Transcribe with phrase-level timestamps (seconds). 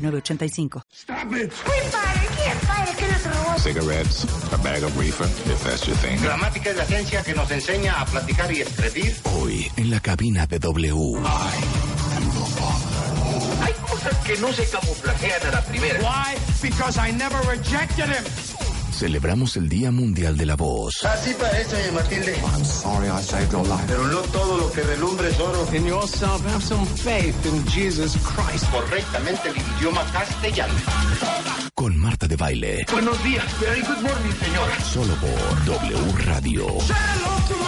[0.00, 0.82] 5985.
[3.58, 6.18] Cigarettes, a bag of reefer, if that's your thing.
[6.22, 9.14] Gramática es la ciencia que nos enseña a platicar y escribir.
[9.36, 11.18] Hoy, en la cabina de W.
[13.62, 16.00] Hay cosas que no se camuflajean a la primera.
[16.00, 16.36] Why?
[16.62, 18.24] Because I never rejected him.
[19.00, 21.02] Celebramos el Día Mundial de la Voz.
[21.06, 22.36] Así parece, doña Matilde.
[22.36, 23.82] I'm sorry I saved your life.
[23.86, 25.66] Pero no todo lo que relumbre es oro.
[25.72, 28.70] In yourself, have some faith in Jesus Christ.
[28.70, 30.74] Correctamente el idioma castellano.
[31.72, 32.84] Con Marta de Baile.
[32.92, 33.46] Buenos días.
[33.58, 34.80] Very good morning, señora.
[34.84, 36.66] Solo por W Radio.
[36.66, 37.59] Hello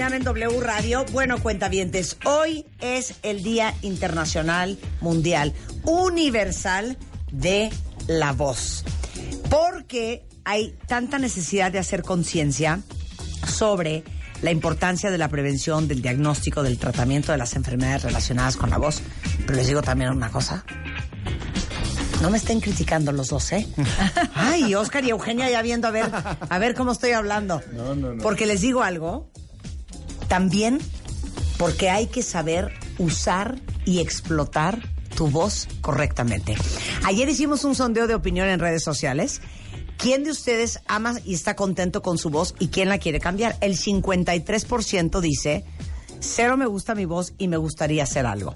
[0.00, 1.04] mañana en W Radio.
[1.12, 5.52] Bueno, cuentavientes, hoy es el Día Internacional Mundial
[5.84, 6.96] Universal
[7.30, 7.68] de
[8.06, 8.82] la Voz.
[9.50, 12.80] Porque hay tanta necesidad de hacer conciencia
[13.46, 14.02] sobre
[14.40, 18.78] la importancia de la prevención, del diagnóstico, del tratamiento de las enfermedades relacionadas con la
[18.78, 19.02] voz.
[19.44, 20.64] Pero les digo también una cosa.
[22.22, 23.66] No me estén criticando los dos, ¿eh?
[24.34, 27.62] Ay, Oscar y Eugenia ya viendo a ver, a ver cómo estoy hablando.
[28.22, 29.29] Porque les digo algo,
[30.30, 30.78] también
[31.58, 34.80] porque hay que saber usar y explotar
[35.16, 36.54] tu voz correctamente.
[37.04, 39.42] Ayer hicimos un sondeo de opinión en redes sociales.
[39.98, 43.56] ¿Quién de ustedes ama y está contento con su voz y quién la quiere cambiar?
[43.60, 45.64] El 53% dice,
[46.20, 48.54] cero me gusta mi voz y me gustaría hacer algo.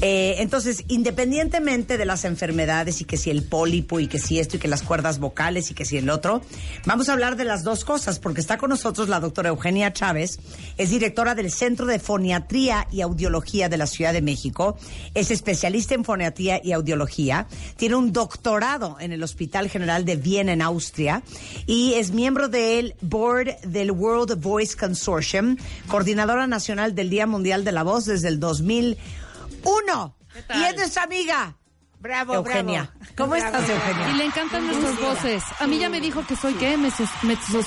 [0.00, 4.56] Eh, entonces, independientemente de las enfermedades y que si el pólipo y que si esto
[4.56, 6.42] y que las cuerdas vocales y que si el otro,
[6.84, 10.38] vamos a hablar de las dos cosas porque está con nosotros la doctora Eugenia Chávez,
[10.76, 14.76] es directora del Centro de Foniatría y Audiología de la Ciudad de México,
[15.14, 17.46] es especialista en foniatría y audiología,
[17.76, 21.22] tiene un doctorado en el Hospital General de Viena en Austria
[21.66, 25.56] y es miembro del board del World Voice Consortium,
[25.88, 30.16] coordinadora nacional del Día Mundial de la Voz desde el 2001.
[30.54, 31.56] Y es nuestra amiga.
[32.00, 32.92] Bravo, Eugenia.
[33.16, 34.10] ¿Cómo estás, Eugenia?
[34.10, 35.42] Y le encantan nuestras voces.
[35.58, 37.60] A mí ya me dijo que soy qué, mezzo, mezzo,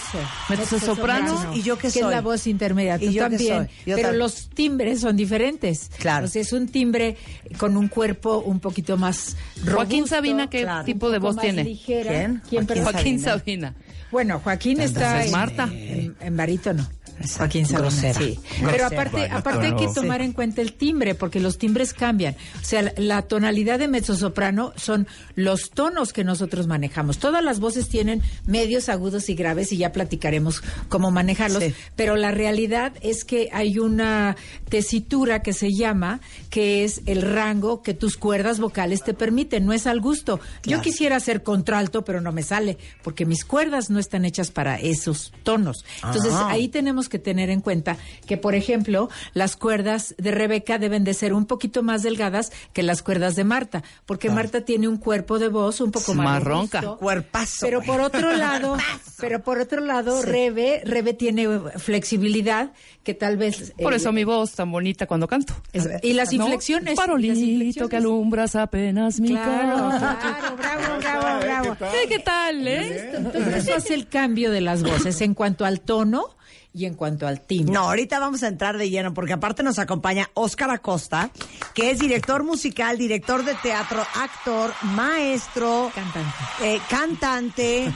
[0.47, 1.55] mezzosoprano.
[1.55, 2.03] ¿Y yo qué que soy?
[2.03, 2.97] es la voz intermedia.
[3.01, 3.57] ¿Y yo qué también.
[3.67, 3.67] soy?
[3.87, 5.89] Yo pero tam- los timbres son diferentes.
[5.97, 6.25] Claro.
[6.25, 7.17] O sea, es un timbre
[7.57, 9.75] con un cuerpo un poquito más robusto.
[9.77, 10.85] Joaquín Sabina, ¿qué claro.
[10.85, 11.63] tipo de voz más tiene?
[11.63, 12.11] ligera.
[12.11, 12.41] ¿Quién?
[12.47, 12.83] ¿Quién, Joaquín?
[12.83, 13.69] Joaquín Sabina.
[13.71, 13.75] Sabina.
[14.11, 15.67] Bueno, Joaquín está es Marta.
[15.71, 16.87] en, en barítono.
[17.19, 17.37] Exacto.
[17.39, 18.13] Joaquín Sabina, Grosera.
[18.19, 18.39] sí.
[18.59, 18.71] Grosera.
[18.71, 22.35] Pero aparte, aparte hay que tomar en cuenta el timbre, porque los timbres cambian.
[22.61, 27.17] O sea, la, la tonalidad de mezzosoprano son los tonos que nosotros manejamos.
[27.17, 31.63] Todas las voces tienen medios, agudos y graves, y ya platicaremos cómo manejarlos.
[31.63, 31.73] Sí.
[31.95, 34.35] Pero la realidad es que hay una
[34.69, 39.73] tesitura que se llama, que es el rango que tus cuerdas vocales te permiten, no
[39.73, 40.37] es al gusto.
[40.37, 40.77] Claro.
[40.77, 44.75] Yo quisiera ser contralto, pero no me sale, porque mis cuerdas no están hechas para
[44.79, 45.85] esos tonos.
[46.03, 46.49] Entonces, Ah.
[46.49, 51.13] ahí tenemos que tener en cuenta que, por ejemplo, las cuerdas de Rebeca deben de
[51.13, 55.39] ser un poquito más delgadas que las cuerdas de Marta, porque Marta tiene un cuerpo
[55.39, 56.81] de voz un poco más, Más ronca.
[56.81, 56.97] robusto.
[56.99, 57.57] Cuerpazo.
[57.61, 58.77] Pero por otro lado,
[59.19, 61.47] pero por otro lado, Rebe, Rebe tiene
[61.77, 62.71] flexibilidad
[63.03, 65.53] que tal vez Por eh, eso mi voz tan bonita cuando canto.
[65.73, 66.43] es- y las ¿No?
[66.43, 66.97] inflexiones.
[66.97, 67.89] inflexiones.
[67.89, 70.17] que alumbras apenas mi Claro, cara.
[70.19, 71.75] claro, bravo, bravo, bravo.
[71.95, 73.11] Eh, ¿Qué tal, eh?
[73.15, 76.35] Entonces eso hace el cambio de las voces en cuanto al tono
[76.77, 77.73] y en cuanto al timbre.
[77.73, 81.31] No, ahorita vamos a entrar de lleno porque aparte nos acompaña Óscar Acosta,
[81.73, 86.29] que es director musical, director de teatro, actor, maestro, Cantante.
[86.63, 87.91] eh, cantante,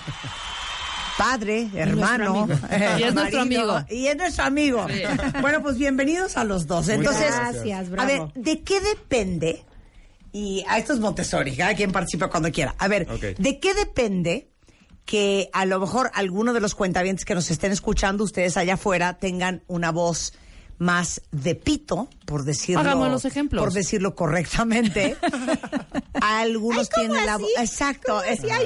[1.18, 2.60] padre, hermano, amigo.
[2.72, 3.80] eh, Y es nuestro amigo.
[3.90, 4.88] Y es nuestro amigo.
[5.42, 6.88] Bueno, pues bienvenidos a los dos.
[6.90, 8.32] Entonces, gracias, a bravo.
[8.34, 9.64] ver, ¿de qué depende?
[10.34, 12.74] Y a esto es Montessori, cada quien participa cuando quiera.
[12.80, 14.51] A ver, ¿de qué depende
[15.06, 19.18] que a lo mejor alguno de los cuentavientes que nos estén escuchando, ustedes allá afuera,
[19.18, 20.34] tengan una voz
[20.78, 23.64] más de pito, por decirlo, Hagamos los ejemplos.
[23.64, 25.16] por decirlo correctamente.
[26.22, 28.20] Algunos Ay, ¿cómo tienen la voz, exacto.
[28.20, 28.66] Ay, hola,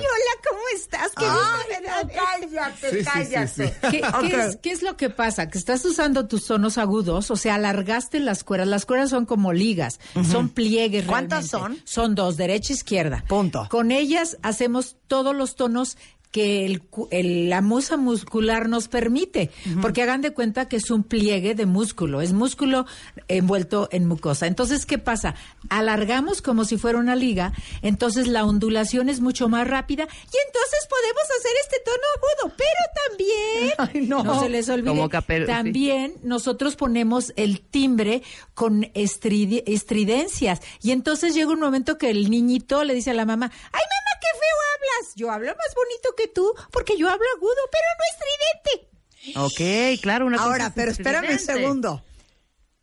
[0.50, 1.12] ¿cómo estás?
[1.18, 2.16] Qué Ay, gusto no, verte".
[2.52, 3.68] cállate, Sí, sí, sí, cállate.
[3.68, 3.74] sí.
[3.92, 5.50] ¿Qué, qué es, qué es lo que pasa?
[5.50, 8.68] Que estás usando tus tonos agudos, o sea, alargaste las cuerdas.
[8.70, 10.00] Las cuerdas son como ligas,
[10.30, 11.06] son pliegues.
[11.06, 11.80] ¿Cuántas realmente.
[11.82, 11.88] son?
[12.06, 13.24] Son dos, derecha e izquierda.
[13.28, 13.68] Punto.
[13.70, 15.98] Con ellas hacemos todos los tonos
[16.32, 19.52] que el cu- el- la musa muscular nos permite,
[19.82, 22.86] porque hagan de cuenta que es un pliegue de músculo, es músculo
[23.30, 24.46] envuelto en mucosa.
[24.48, 25.36] Entonces, ¿qué pasa?
[25.70, 30.88] Alargamos como si fuera una liga, entonces la ondulación es mucho más rápida y entonces
[30.90, 34.40] podemos hacer este tono agudo, pero también, Ay, no.
[34.42, 35.48] se les olvide, Como capel- sí.
[35.48, 38.24] también nosotros ponemos el timbre
[38.54, 43.26] con estridi- estridencias y entonces llega un momento que el niñito le dice a la
[43.26, 47.26] mamá, ay mamá, qué feo hablas, yo hablo más bonito que tú porque yo hablo
[47.36, 49.96] agudo, pero no estridente.
[49.96, 52.04] Ok, claro, una cosa Ahora, pero espérame un segundo.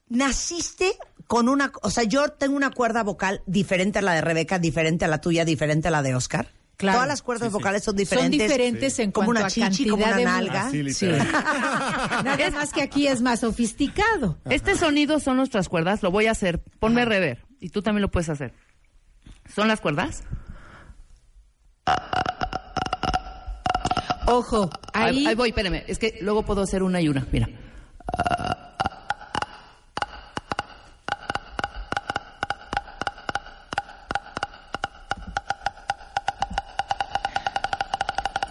[0.08, 0.96] Naciste
[1.26, 5.04] con una, o sea, yo tengo una cuerda vocal diferente a la de Rebeca, diferente
[5.04, 6.50] a la tuya, diferente a la de Oscar.
[6.76, 6.96] Claro.
[6.96, 7.58] Todas las cuerdas Sí, sí.
[7.58, 8.40] vocales son Son diferentes.
[8.40, 10.66] diferentes en como cuanto una a chichi, como cantidad una de nalga.
[10.66, 11.06] Así, Sí.
[12.24, 14.38] Nada más que aquí es más sofisticado.
[14.50, 16.58] Este sonido son nuestras cuerdas, lo voy a hacer.
[16.80, 18.52] Ponme rever y tú también lo puedes hacer.
[19.54, 20.24] ¿Son las cuerdas?
[24.26, 25.82] Ojo, Ahí, ahí, voy, espérame.
[25.86, 27.26] Es que luego puedo hacer una y una.
[27.32, 27.48] Mira.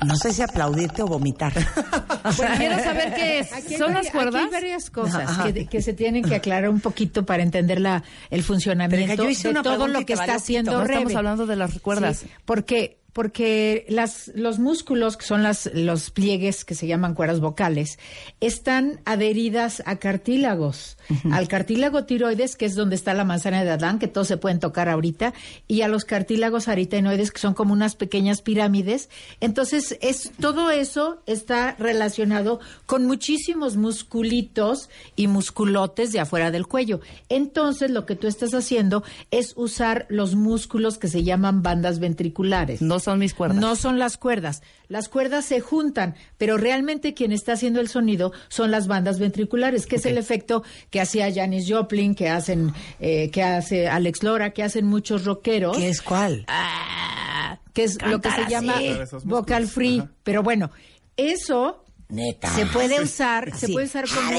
[0.06, 1.54] No sé si aplaudirte o vomitar.
[1.54, 3.54] Bueno, quiero saber qué es.
[3.54, 4.36] Aquí ¿Son las cuerdas?
[4.36, 8.04] Aquí hay varias cosas que, que se tienen que aclarar un poquito para entender la,
[8.32, 10.72] el funcionamiento yo hice de una todo lo que está haciendo.
[10.72, 12.18] No estamos hablando de las cuerdas.
[12.18, 17.42] Sí, porque porque las, los músculos, que son las, los pliegues que se llaman cuerdas
[17.42, 18.00] vocales,
[18.40, 20.98] están adheridas a cartílagos.
[21.32, 24.60] Al cartílago tiroides, que es donde está la manzana de Adán, que todos se pueden
[24.60, 25.34] tocar ahorita,
[25.68, 29.10] y a los cartílagos aritenoides, que son como unas pequeñas pirámides.
[29.42, 37.02] Entonces, es, todo eso está relacionado con muchísimos musculitos y musculotes de afuera del cuello.
[37.28, 42.82] Entonces, lo que tú estás haciendo es usar los músculos que se llaman bandas ventriculares.
[42.82, 43.58] No son mis cuerdas.
[43.58, 44.62] No son las cuerdas.
[44.88, 49.86] Las cuerdas se juntan, pero realmente quien está haciendo el sonido son las bandas ventriculares,
[49.86, 54.52] que es el efecto que hacía Janis Joplin, que hacen, eh, que hace Alex Lora,
[54.52, 55.78] que hacen muchos rockeros.
[55.78, 56.46] ¿Qué es cuál?
[56.48, 58.76] Ah, que es lo que se llama
[59.24, 60.00] vocal free.
[60.00, 60.12] Ajá.
[60.24, 60.72] Pero bueno,
[61.18, 62.54] eso Neta.
[62.54, 64.32] se puede usar, se puede usar como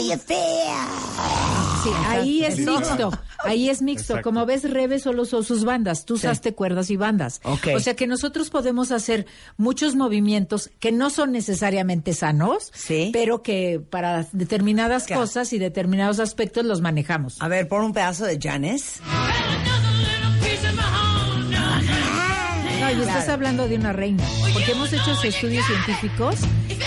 [1.82, 3.10] Sí, ahí es mixto,
[3.44, 4.12] ahí es mixto.
[4.14, 4.22] Exacto.
[4.30, 7.40] Como ves, Rebe solo usó sus bandas, tú usaste cuerdas y bandas.
[7.44, 7.68] Ok.
[7.76, 9.26] O sea que nosotros podemos hacer
[9.56, 13.10] muchos movimientos que no son necesariamente sanos, Sí.
[13.12, 15.22] pero que para determinadas Claro.
[15.22, 17.36] cosas y determinados aspectos los manejamos.
[17.40, 19.00] A ver, pon un pedazo de Janes.
[22.98, 24.22] Y estás hablando de una reina,
[24.52, 26.36] porque hemos hecho estudios científicos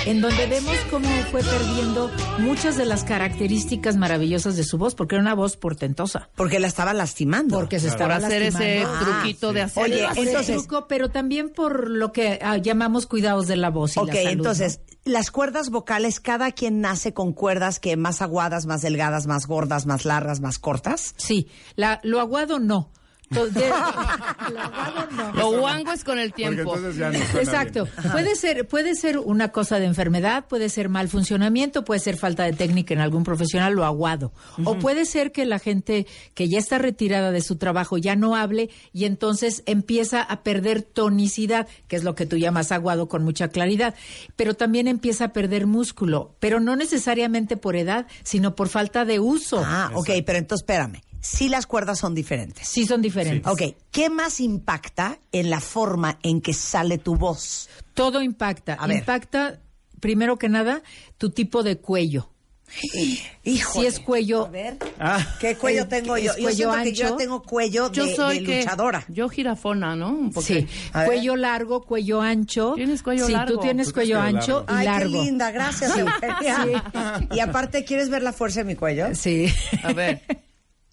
[0.05, 5.15] en donde vemos cómo fue perdiendo muchas de las características maravillosas de su voz, porque
[5.15, 6.29] era una voz portentosa.
[6.35, 7.55] Porque la estaba lastimando.
[7.57, 9.83] Porque se Por estaba hacer ese truquito de hacer.
[9.83, 13.99] Oye, entonces- truco, pero también por lo que ah, llamamos cuidados de la voz y
[13.99, 14.29] Ok, la salud.
[14.29, 19.47] entonces, las cuerdas vocales, cada quien nace con cuerdas que más aguadas, más delgadas, más
[19.47, 21.13] gordas, más largas, más cortas.
[21.17, 22.91] Sí, la, lo aguado no.
[24.53, 25.33] Lo aguado no.
[25.33, 26.75] Lo guango es con el tiempo.
[26.91, 27.85] ya no Exacto.
[27.85, 28.11] bien.
[28.11, 32.43] Puede ser, puede ser una cosa de enfermedad, puede ser mal funcionamiento, puede ser falta
[32.43, 34.31] de técnica en algún profesional, lo aguado.
[34.63, 38.35] O puede ser que la gente que ya está retirada de su trabajo ya no
[38.35, 43.23] hable y entonces empieza a perder tonicidad, que es lo que tú llamas aguado con
[43.23, 43.95] mucha claridad.
[44.35, 49.19] Pero también empieza a perder músculo, pero no necesariamente por edad, sino por falta de
[49.19, 49.61] uso.
[49.63, 51.01] Ah, ok, pero entonces espérame.
[51.27, 52.67] Sí las cuerdas son diferentes.
[52.67, 53.51] Sí son diferentes.
[53.51, 57.67] Ok, ¿qué más impacta en la forma en que sale tu voz?
[57.95, 58.75] Todo impacta.
[58.75, 58.97] A ver.
[58.99, 59.59] Impacta,
[59.99, 60.83] primero que nada,
[61.17, 62.29] tu tipo de cuello.
[63.43, 63.79] Hijo.
[63.81, 65.35] Si es cuello, A ver, Ah.
[65.39, 66.31] ¿qué cuello El- tengo yo?
[66.31, 67.15] es Yo cuello siento que yo ancho.
[67.17, 69.05] tengo cuello de, Yo soy de que- luchadora.
[69.07, 70.09] Yo jirafona, ¿no?
[70.09, 70.33] Un.
[70.41, 71.07] Sí, A ver.
[71.07, 72.73] cuello largo, cuello ancho.
[72.75, 73.55] Tienes cuello sí, largo.
[73.55, 74.73] tú tienes Tú tienes cuello cuello ancho largo.
[74.73, 75.11] y Ay, largo.
[75.11, 76.83] qué linda, gracias, Eugenia.
[77.31, 79.07] Y aparte, ¿quieres ver la fuerza de mi cuello?
[79.15, 79.47] Sí.
[79.83, 80.21] A ver,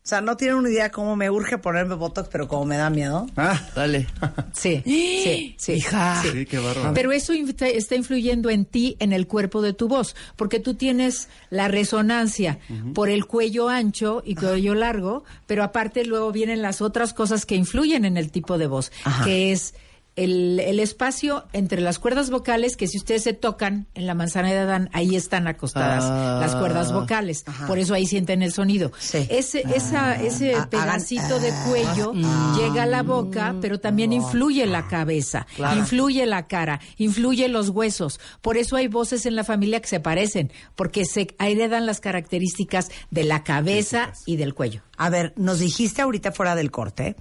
[0.04, 2.90] O sea, no tienen una idea cómo me urge ponerme botox, pero como me da
[2.90, 3.28] miedo.
[3.36, 4.08] Ah, dale.
[4.52, 5.72] Sí, sí, sí.
[5.76, 6.20] Hija.
[6.22, 6.30] sí.
[6.32, 6.92] sí, qué bárbaro.
[6.92, 11.28] Pero eso está influyendo en ti, en el cuerpo de tu voz, porque tú tienes
[11.50, 12.58] la resonancia
[12.94, 17.54] por el cuello ancho y cuello largo, pero aparte luego vienen las otras cosas que
[17.54, 19.24] influyen en el tipo de voz, Ajá.
[19.24, 19.74] que es
[20.16, 24.50] el, el espacio entre las cuerdas vocales, que si ustedes se tocan en la manzana
[24.52, 26.38] de Adán, ahí están acostadas Ah.
[26.40, 27.44] las cuerdas vocales.
[27.46, 27.66] Ajá.
[27.66, 28.92] Por eso ahí sienten el sonido.
[28.98, 29.26] Sí.
[29.30, 32.12] Ese, esa, ese Ah, pedacito de cuello
[32.58, 38.20] llega a la boca, pero también influye la cabeza, influye la cara, influye los huesos.
[38.42, 42.90] Por eso hay voces en la familia que se parecen, porque se heredan las características
[43.10, 44.82] de la cabeza y del cuello.
[44.98, 47.16] A ver, nos dijiste ahorita fuera del corte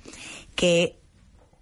[0.55, 0.99] que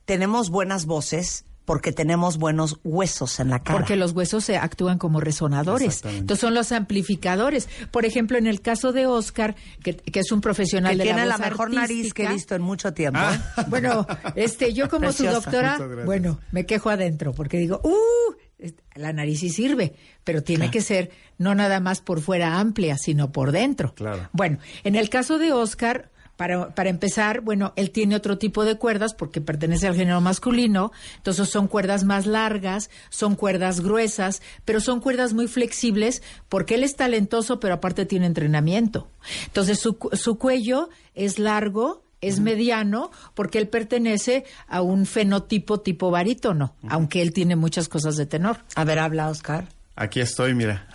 [0.09, 3.77] tenemos buenas voces porque tenemos buenos huesos en la cara.
[3.77, 6.03] Porque los huesos se actúan como resonadores.
[6.03, 7.69] Entonces son los amplificadores.
[7.91, 11.27] Por ejemplo, en el caso de Oscar, que, que es un profesional que de tiene
[11.27, 13.19] la mejor nariz que he visto en mucho tiempo.
[13.21, 13.65] Ah.
[13.67, 15.33] Bueno, este, yo como su Preciosa.
[15.35, 16.05] doctora, Muchas gracias.
[16.07, 18.67] bueno, me quejo adentro porque digo, ¡uh!
[18.95, 23.31] La nariz sí sirve, pero tiene que ser no nada más por fuera amplia, sino
[23.31, 23.93] por dentro.
[23.93, 24.27] Claro.
[24.33, 28.77] Bueno, en el caso de Oscar, para, para empezar, bueno, él tiene otro tipo de
[28.77, 34.79] cuerdas porque pertenece al género masculino, entonces son cuerdas más largas, son cuerdas gruesas, pero
[34.79, 39.09] son cuerdas muy flexibles porque él es talentoso, pero aparte tiene entrenamiento.
[39.47, 46.09] Entonces su, su cuello es largo, es mediano, porque él pertenece a un fenotipo tipo
[46.09, 48.59] barítono, aunque él tiene muchas cosas de tenor.
[48.75, 49.67] A ver, habla Oscar.
[50.01, 50.87] Aquí estoy, mira.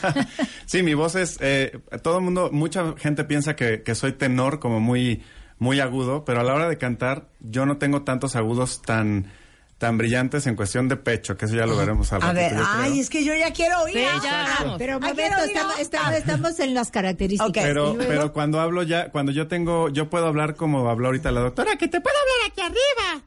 [0.66, 1.36] sí, mi voz es.
[1.40, 5.22] eh, todo el mundo, mucha gente piensa que, que soy tenor, como muy,
[5.58, 9.30] muy agudo, pero a la hora de cantar, yo no tengo tantos agudos tan,
[9.76, 12.52] tan brillantes en cuestión de pecho, que eso ya lo veremos al A ratito, ver,
[12.54, 12.66] creo.
[12.66, 13.94] ay, es que yo ya quiero oír.
[13.98, 14.74] Sí, ya.
[14.78, 17.62] Pero momento, estamos, estamos- estamos en las características.
[17.62, 21.40] Pero, pero cuando hablo ya, cuando yo tengo, yo puedo hablar como habló ahorita la
[21.40, 23.26] doctora, que te puedo hablar aquí arriba.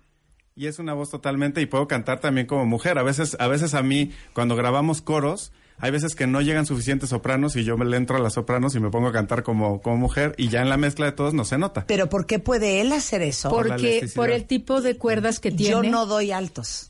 [0.60, 3.00] Y es una voz totalmente, y puedo cantar también como mujer.
[3.00, 7.12] A veces, a veces a mí, cuando grabamos coros, hay veces que no llegan suficientes
[7.12, 9.82] sopranos y yo me le entro a las sopranos y me pongo a cantar como,
[9.82, 11.86] como mujer y ya en la mezcla de todos no se nota.
[11.88, 13.50] Pero ¿por qué puede él hacer eso?
[13.50, 15.72] Porque por el tipo de cuerdas que tiene.
[15.72, 16.90] Yo no doy altos.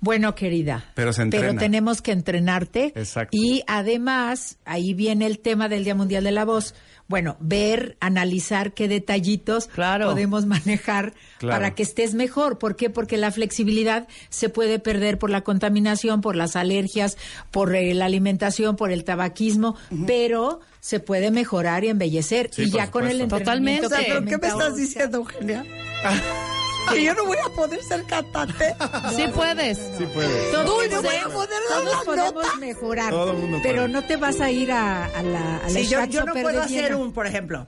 [0.00, 0.90] Bueno, querida.
[0.94, 1.60] Pero se entrena.
[1.60, 2.92] tenemos que entrenarte.
[2.96, 3.36] Exacto.
[3.36, 6.74] Y además, ahí viene el tema del Día Mundial de la Voz.
[7.08, 10.06] Bueno, ver, analizar qué detallitos Claro.
[10.06, 11.56] podemos manejar Claro.
[11.60, 12.58] para que estés mejor.
[12.58, 12.90] ¿Por qué?
[12.90, 17.16] Porque la flexibilidad se puede perder por la contaminación, por las alergias,
[17.50, 22.50] por eh, la alimentación, por el tabaquismo, pero se puede mejorar y embellecer.
[22.52, 23.86] Sí, y ya con el entrenamiento.
[23.86, 25.64] O sea, que ¿pero qué me estás diciendo, Eugenia?
[26.92, 28.74] que yo no voy a poder ser cantante.
[29.16, 29.78] Sí puedes.
[29.98, 30.52] Sí puede.
[30.52, 32.56] Todos, no voy a poder dar todos la podemos nota.
[32.58, 33.88] mejorar, Todo el mundo pero puede.
[33.88, 36.60] no te vas a ir a, a la, a la Sí, yo, yo no puedo
[36.62, 37.66] hacer un, por ejemplo.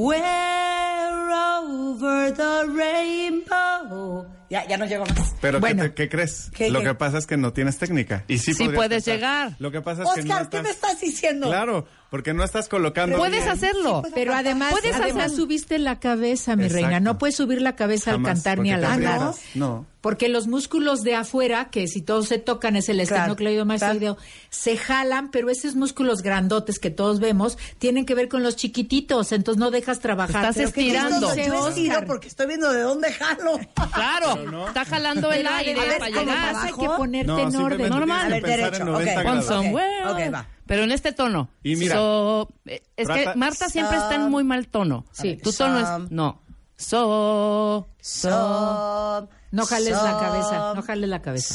[0.00, 4.26] Somewhere over the rainbow.
[4.50, 5.32] Ya, ya no llego más.
[5.40, 5.84] Pero Bueno.
[5.84, 6.50] ¿qué, te- qué crees?
[6.52, 6.86] ¿Qué, Lo qué?
[6.86, 8.24] que pasa es que no tienes técnica.
[8.26, 9.52] Y sí, Sí puedes llegar.
[9.60, 10.60] Lo que pasa es que no Oscar, estás...
[10.60, 11.46] ¿qué me estás diciendo?
[11.46, 13.48] Claro, porque no estás colocando Puedes bien.
[13.48, 14.02] hacerlo.
[14.12, 16.84] Pero además, Puedes además hacer- subiste la cabeza, mi Exacto.
[16.84, 16.98] reina.
[16.98, 19.32] No puedes subir la cabeza Jamás, al cantar ni al hablar.
[19.54, 19.86] No.
[20.00, 23.04] Porque los músculos de afuera, que si todos se tocan es el Claro,
[23.34, 24.16] esternocleidomastoideo,
[24.48, 29.32] se jalan, pero esos músculos grandotes que todos vemos tienen que ver con los chiquititos,
[29.32, 30.36] entonces no dejas trabajar.
[30.42, 31.28] Estás Pero ¿qué estirando.
[31.34, 33.60] dice Yo estiro porque estoy viendo de dónde jalo.
[33.94, 36.54] Claro, está jalando el aire para llegar.
[36.56, 37.88] hay que ponerte No, en orden.
[37.90, 38.28] Normal.
[38.28, 39.16] tienes que A ver, pensar derecho, en 90 ok.
[39.16, 39.46] Pon grados.
[39.46, 40.04] somewhere.
[40.28, 40.46] ok, va.
[40.66, 41.50] Pero en este tono.
[41.62, 41.96] Y mira.
[41.96, 45.04] So- eh, es Trata- que Marta siempre está en muy mal tono.
[45.12, 45.36] Sí.
[45.42, 46.10] Tu tono es.
[46.10, 46.40] No.
[46.80, 47.86] So.
[48.00, 51.54] Some, No jales la cabeza, no jales la cabeza.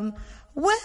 [0.00, 0.14] Some,
[0.54, 0.76] way.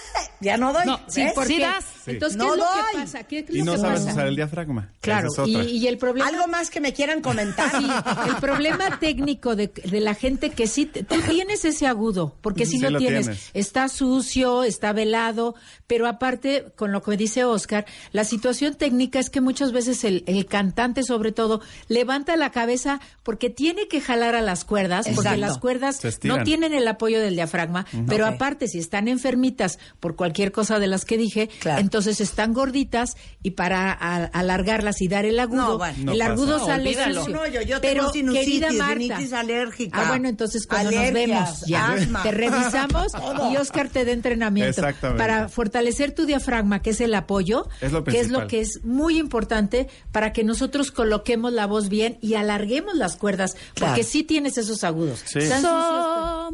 [0.42, 0.86] Ya no doy.
[0.86, 1.34] No, Sí, ¿ves?
[1.34, 1.70] porque
[2.08, 2.76] Sí entonces No ¿qué es lo doy.
[2.94, 3.24] que pasa?
[3.24, 4.12] ¿Qué es Y lo no que sabes pasa?
[4.14, 4.92] usar el diafragma.
[5.02, 7.72] Claro, es y, el problema Algo más que me quieran comentar.
[7.80, 7.88] Sí,
[8.30, 12.66] el problema técnico de, de la gente que sí, te- tú tienes ese agudo, porque
[12.66, 13.50] si Sí lo, lo tienes, tienes.
[13.54, 15.56] está sucio, está velado,
[15.88, 20.24] pero aparte, con lo que dice Oscar, la situación técnica es que muchas veces el,
[20.28, 25.38] el cantante, sobre todo, levanta la cabeza porque tiene que jalar a las cuerdas, porque
[25.38, 30.52] las cuerdas no tienen el apoyo del diafragma, pero aparte, si están enfermitas por cualquier
[30.52, 31.82] cosa de las que dije, Claro.
[31.82, 35.96] entonces están gorditas y para a- alargarlas y dar el agudo, No, bueno.
[36.04, 36.32] No el pasa.
[36.34, 37.34] agudo No, sale sucio.
[37.34, 40.00] No, yo, yo Pero, tengo sinusitis, querida Marta, alérgica.
[40.00, 42.22] Ah, bueno, entonces cuando alergias, nos vemos, ya asma.
[42.24, 43.12] te revisamos
[43.52, 44.82] y Oscar te da entrenamiento
[45.18, 48.84] para fortalecer tu diafragma, que es el apoyo, Es lo que es lo que es
[48.84, 53.94] muy importante para que nosotros coloquemos la voz bien y alarguemos las cuerdas, Claro.
[53.94, 55.24] porque sí tienes esos agudos.
[55.26, 55.40] Sí.
[55.40, 56.06] Están sucios,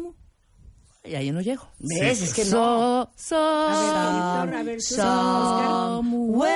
[0.02, 0.14] Som.
[1.06, 1.68] Y ahí no llego.
[1.78, 2.22] ¿Ves?
[2.22, 3.10] Es que no.
[3.16, 3.36] So, so.
[3.68, 5.64] A ver, director, a ver, tú, Oscar.
[5.96, 6.54] Somewhere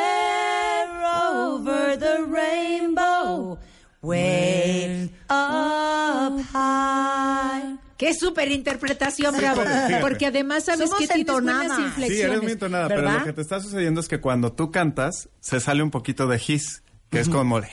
[1.37, 3.59] over the rainbow,
[4.01, 7.79] way up high.
[7.99, 9.63] Qué súper interpretación, bravo.
[10.01, 11.77] Porque además sabes Somos que tienes buenas entonadas.
[11.77, 12.31] Sí, inflexiones.
[12.31, 13.19] eres muy entonada, pero ¿verdad?
[13.19, 16.41] lo que te está sucediendo es que cuando tú cantas, se sale un poquito de
[16.47, 17.59] his, que es como...
[17.59, 17.65] el-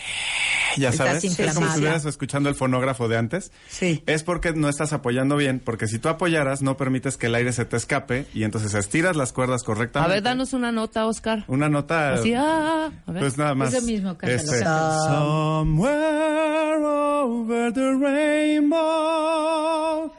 [0.77, 3.51] ya sabes, es como si estuvieras escuchando el fonógrafo de antes.
[3.67, 4.03] Sí.
[4.05, 7.53] Es porque no estás apoyando bien, porque si tú apoyaras, no permites que el aire
[7.53, 10.13] se te escape y entonces estiras las cuerdas A correctamente.
[10.13, 11.43] ver, danos una nota, Oscar.
[11.47, 12.15] Una nota.
[12.15, 13.21] Así, ah, a ver.
[13.21, 13.73] Pues nada más.
[13.73, 14.63] Eso mismo, Este.
[14.63, 20.11] Somewhere over the rainbow.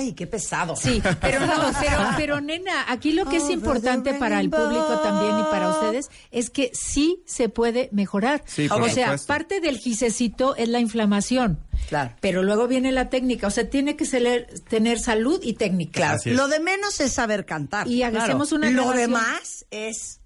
[0.00, 0.74] Ay, qué pesado.
[0.76, 4.50] Sí, pero no, pero, pero nena, aquí lo que es Over importante the para el
[4.50, 8.42] público también y para ustedes es que sí se puede mejorar.
[8.46, 9.26] Sí, por o sea, supuesto.
[9.26, 11.60] parte del gisecito es la inflamación.
[11.88, 12.14] Claro.
[12.20, 16.18] Pero luego viene la técnica, o sea, tiene que ser- tener salud y técnica.
[16.18, 17.88] Claro, lo de menos es saber cantar.
[17.88, 19.10] Y hacemos una Lo grabación.
[19.10, 20.20] demás es,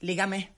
[0.00, 0.55] lígame.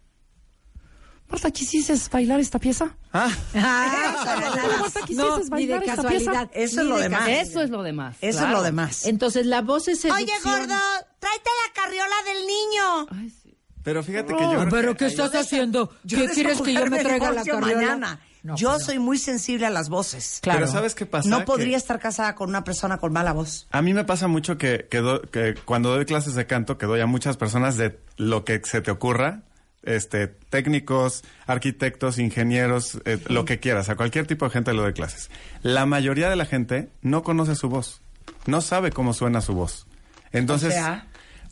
[1.30, 2.97] Marta, ¿quisiste bailar esta pieza?
[3.12, 6.50] Ah, Marta, ¿quisiste No, ni de bailar esta casualidad.
[6.54, 7.18] Eso es lo de demás.
[7.20, 7.42] casualidad.
[7.49, 8.16] Eso es lo demás.
[8.20, 9.06] Eso es lo demás.
[9.06, 10.42] Entonces, la voz es Oye, seducción.
[10.61, 10.75] gordo,
[11.18, 13.06] tráete la carriola del niño.
[13.11, 13.56] Ay, sí.
[13.82, 14.68] pero fíjate que yo.
[14.70, 15.92] pero ¿qué estás haciendo?
[16.04, 17.76] Yo ¿Qué quieres que yo me traiga la carriola?
[17.76, 18.20] mañana.
[18.44, 20.38] No, yo soy muy sensible a las voces.
[20.40, 20.61] Claro.
[20.61, 21.28] Pero ¿sabes qué pasa?
[21.28, 23.66] No Que- podría estar casada con una persona con mala voz.
[23.73, 26.87] A mí me pasa mucho que, que, do- que cuando doy clases de canto, que
[26.87, 29.42] doy a muchas personas de lo que se te ocurra,
[29.82, 34.92] este, técnicos, arquitectos, ingenieros, eh, lo que quieras, a cualquier tipo de gente le doy
[34.92, 35.30] clases.
[35.62, 38.02] La mayoría de la gente no conoce su voz,
[38.47, 39.87] no sabe cómo suena su voz.
[40.32, 41.06] Entonces, O sea.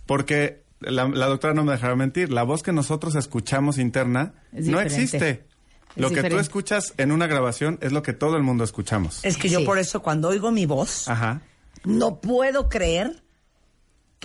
[0.06, 4.66] porque la, la doctora no me dejará mentir, la voz que nosotros escuchamos interna Es
[4.68, 4.94] no diferente.
[5.02, 5.30] existe.
[5.96, 9.24] Es Lo que tú escuchas en una grabación es lo que todo el mundo escuchamos.
[9.24, 9.64] Es que yo Sí.
[9.64, 11.40] por eso cuando oigo mi voz, Ajá.
[11.84, 13.22] no puedo creer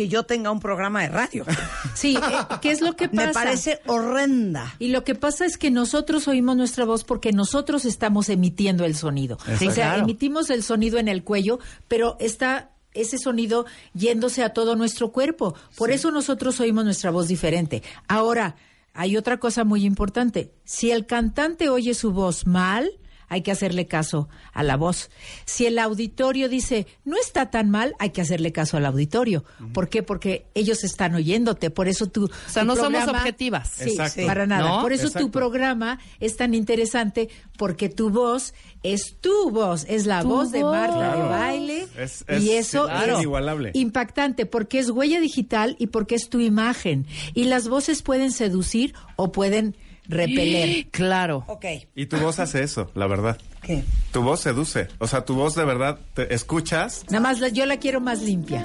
[0.02, 1.46] que yo tenga un programa de radio.
[1.94, 3.28] Sí, eh, ¿qué es lo que pasa?
[3.28, 4.74] Me parece horrenda.
[4.80, 8.96] Y lo que pasa es que nosotros oímos nuestra voz porque nosotros estamos emitiendo el
[8.96, 9.38] sonido.
[9.48, 9.68] Exacto.
[9.68, 10.04] O sea, Claro.
[10.04, 15.54] emitimos el sonido en el cuello, pero está ese sonido yéndose a todo nuestro cuerpo.
[15.78, 17.84] Por eso nosotros oímos nuestra voz diferente.
[18.08, 18.56] Ahora,
[18.94, 20.52] hay otra cosa muy importante.
[20.64, 22.90] Si el cantante oye su voz mal,
[23.32, 25.10] hay que hacerle caso a la voz.
[25.46, 29.46] Si el auditorio dice, no está tan mal, hay que hacerle caso al auditorio.
[29.74, 30.04] ¿Por qué?
[30.04, 31.70] Porque ellos están oyéndote.
[31.70, 32.26] Por eso tú...
[32.26, 33.70] O sea, no somos objetivas.
[33.70, 34.26] Sí, Exacto.
[34.26, 34.68] para nada.
[34.68, 34.82] ¿No?
[34.82, 35.28] Por eso Exacto.
[35.28, 40.62] tu programa es tan interesante porque tu voz es tu voz, es la voz de.
[40.64, 43.14] Marta de baile Es- es- y eso claro.
[43.14, 43.72] es inigualable.
[43.76, 48.94] impactante porque es huella digital y porque es tu imagen y las voces pueden seducir
[49.16, 49.78] o pueden
[50.08, 50.88] repeler.
[50.92, 51.44] Claro.
[51.48, 51.66] Ok.
[51.96, 53.38] Y tu voz hace eso, la verdad.
[53.62, 53.84] ¿Qué?
[54.12, 54.88] Tu voz seduce.
[55.00, 57.04] O sea, tu voz de verdad te escuchas.
[57.10, 58.64] Nada más la- yo la quiero más limpia.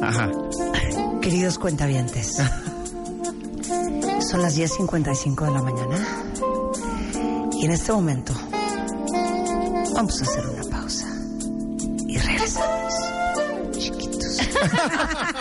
[0.00, 0.30] Ajá.
[1.22, 2.36] Queridos cuentavientes,
[4.30, 6.06] son las 10.55 de la mañana
[7.52, 8.32] y en este momento
[9.94, 11.06] vamos a hacer una pausa
[12.08, 12.94] y regresamos.
[13.78, 14.38] Chiquitos.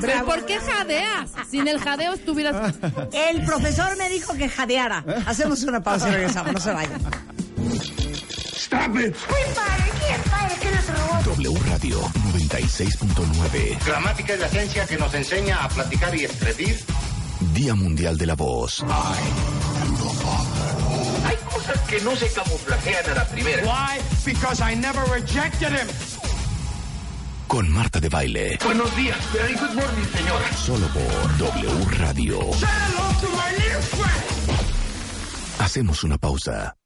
[0.00, 1.30] ¿Pero por qué jadeas?
[1.50, 2.74] Sin el jadeo estuvieras...
[3.12, 5.04] El profesor me dijo que jadeara.
[5.26, 7.00] Hacemos una pausa y regresamos, no se vayan.
[8.54, 9.14] Stop it.
[11.24, 12.00] W Radio
[12.32, 13.84] 96.9.
[13.84, 16.78] Gramática es la ciencia que nos enseña a platicar y escribir.
[17.52, 18.82] Día Mundial de la Voz.
[21.24, 23.62] Hay cosas que no se camuflajean a la primera.
[23.62, 24.00] Why?
[24.24, 25.86] Because I never rejected him.
[27.46, 28.58] Con Marta de Baile.
[28.64, 29.16] Buenos días.
[29.32, 30.52] Very good morning, señora.
[30.52, 32.40] Solo por W Radio.
[35.58, 36.76] Hacemos una pausa.